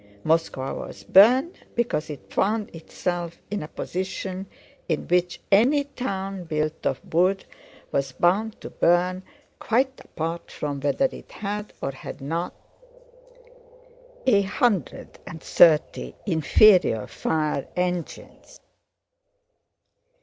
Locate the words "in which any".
4.89-5.83